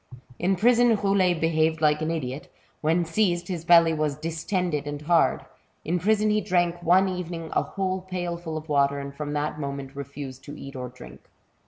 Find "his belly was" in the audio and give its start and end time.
3.49-4.15